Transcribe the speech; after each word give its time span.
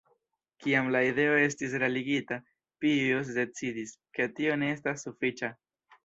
Kiam 0.63 0.87
la 0.93 0.99
ideo 1.07 1.33
estis 1.41 1.75
realigita, 1.83 2.37
Pijus 2.85 3.29
decidis, 3.35 3.93
ke 4.19 4.27
tio 4.39 4.55
ne 4.63 4.71
estas 4.77 5.05
sufiĉa. 5.09 5.51